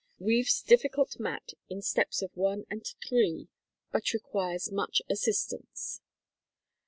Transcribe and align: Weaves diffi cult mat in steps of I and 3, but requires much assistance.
Weaves 0.17 0.63
diffi 0.63 0.91
cult 0.91 1.19
mat 1.19 1.51
in 1.69 1.83
steps 1.83 2.23
of 2.23 2.31
I 2.35 2.65
and 2.71 2.83
3, 3.07 3.47
but 3.91 4.13
requires 4.13 4.71
much 4.71 4.99
assistance. 5.11 6.01